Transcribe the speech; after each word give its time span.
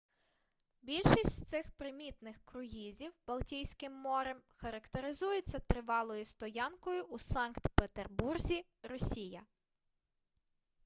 більшість 0.81 1.29
з 1.31 1.43
цих 1.43 1.71
примітних 1.71 2.39
круїзів 2.45 3.13
балтійським 3.27 3.93
морем 3.93 4.37
характеризуються 4.55 5.59
тривалою 5.59 6.25
стоянкою 6.25 7.03
у 7.03 7.19
санкт 7.19 7.67
петербурзі 7.75 8.65
росія 8.83 9.43